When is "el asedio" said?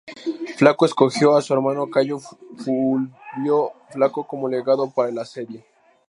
5.09-5.63